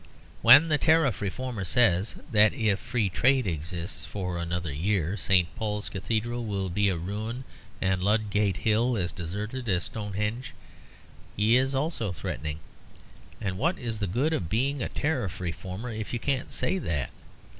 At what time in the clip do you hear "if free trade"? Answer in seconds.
2.55-3.45